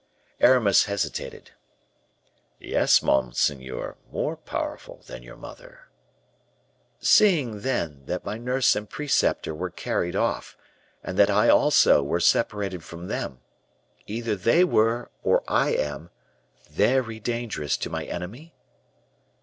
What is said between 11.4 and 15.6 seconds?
also, was separated from them either they were, or